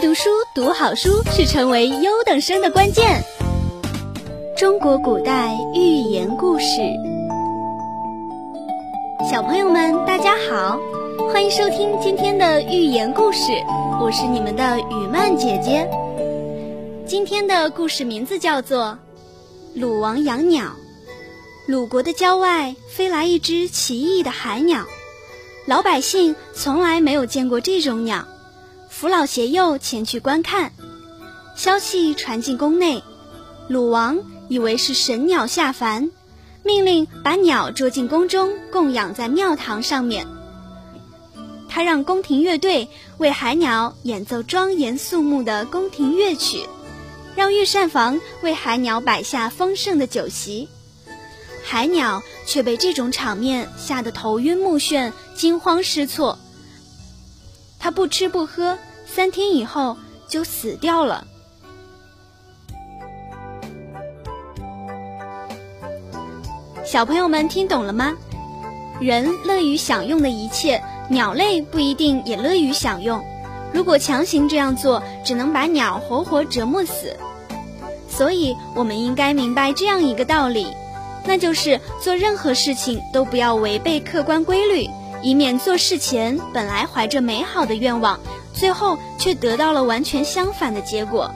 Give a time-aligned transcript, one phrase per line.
[0.00, 3.22] 读书，读好书是成为优等生的关键。
[4.56, 6.80] 中国古代寓言故事，
[9.30, 10.80] 小朋友们大家好，
[11.30, 13.52] 欢迎收听今天的寓言故事，
[14.00, 15.86] 我是你们的雨曼姐姐。
[17.06, 18.98] 今天的故事名字叫做
[19.78, 20.64] 《鲁王养鸟》。
[21.66, 24.82] 鲁国的郊外飞来一只奇异的海鸟，
[25.66, 28.24] 老百姓从来没有见过这种鸟。
[29.00, 30.74] 扶老携幼前去观看，
[31.56, 33.02] 消息传进宫内，
[33.66, 34.18] 鲁王
[34.50, 36.10] 以为是神鸟下凡，
[36.62, 40.26] 命令把鸟捉进宫中，供养在庙堂上面。
[41.66, 46.66] 他让宫廷乐队为海鸟演奏庄严肃穆的宫廷乐曲，
[47.34, 50.68] 让御膳房为海鸟摆下丰盛的酒席。
[51.64, 56.38] 海鸟却被这种场面吓得头晕目眩，惊慌失措。
[57.78, 58.76] 他不吃不喝，
[59.12, 59.96] 三天以后
[60.28, 61.26] 就死掉了。
[66.84, 68.16] 小朋友们听懂了吗？
[69.00, 73.20] 人乐于享用的一切，鸟类不一定也乐于享用。
[73.72, 77.16] 如果强行这样做，只能把鸟活活折磨死。
[78.08, 80.68] 所以，我们应该明白这样一个道理，
[81.24, 84.88] 那就是做任何事情都不要违背客观规律。
[85.22, 88.18] 以免做事前本来怀着美好的愿望，
[88.54, 91.30] 最后却得到了完全相反的结果。